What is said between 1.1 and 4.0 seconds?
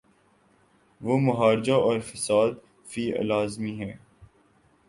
محاربہ اور فساد فی الارض ہے۔